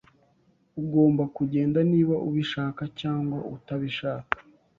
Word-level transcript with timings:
Ugomba 0.81 1.23
kugenda 1.35 1.79
niba 1.91 2.15
ubishaka 2.27 2.83
cyangwa 2.99 3.37
utabishaka. 3.55 4.35